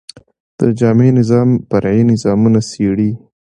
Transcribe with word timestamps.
د 0.59 0.61
جامع 0.79 1.09
نظام، 1.19 1.49
فرعي 1.69 2.01
نظامونه 2.11 2.59
څيړي. 2.71 3.11